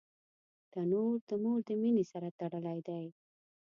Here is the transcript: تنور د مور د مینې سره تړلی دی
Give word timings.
تنور 0.71 1.15
د 1.27 1.31
مور 1.43 1.59
د 1.67 1.69
مینې 1.81 2.05
سره 2.11 2.27
تړلی 2.39 2.79
دی 2.87 3.05